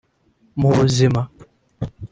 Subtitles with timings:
[0.59, 1.21] Mu buzima